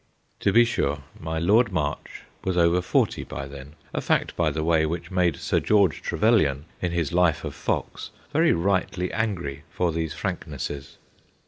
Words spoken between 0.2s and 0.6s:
To